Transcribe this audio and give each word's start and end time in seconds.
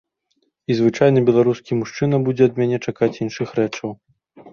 І 0.69 0.77
звычайны 0.77 1.19
беларускі 1.27 1.77
мужчына 1.81 2.17
будзе 2.29 2.43
ад 2.51 2.57
мяне 2.61 2.77
чакаць 2.87 3.11
іншых 3.27 3.53
рэчаў. 3.61 3.89